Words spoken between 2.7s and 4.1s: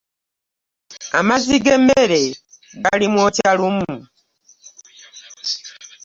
galimwokya lumu.